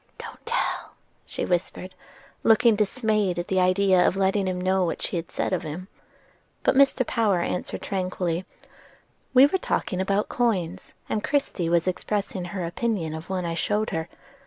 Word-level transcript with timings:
"Don't 0.17 0.43
tell," 0.47 0.93
she 1.27 1.45
whispered, 1.45 1.93
looking 2.41 2.75
dismayed 2.75 3.37
at 3.37 3.49
the 3.49 3.59
idea 3.59 4.03
of 4.07 4.17
letting 4.17 4.47
him 4.47 4.59
know 4.59 4.83
what 4.83 4.99
she 4.99 5.15
had 5.15 5.29
said 5.29 5.53
of 5.53 5.61
him. 5.61 5.89
But 6.63 6.73
Mr. 6.73 7.05
Power 7.05 7.39
answered 7.41 7.83
tranquilly: 7.83 8.43
"We 9.35 9.45
were 9.45 9.59
talking 9.59 10.01
about 10.01 10.27
coins, 10.27 10.93
and 11.07 11.23
Christie 11.23 11.69
was 11.69 11.87
expressing 11.87 12.45
her 12.45 12.65
opinion 12.65 13.13
of 13.13 13.29
one 13.29 13.45
I 13.45 13.53
showed 13.53 13.91
her. 13.91 14.09